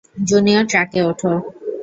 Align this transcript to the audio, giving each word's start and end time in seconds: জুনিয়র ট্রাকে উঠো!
জুনিয়র 0.27 0.63
ট্রাকে 0.71 0.99
উঠো! 1.03 1.31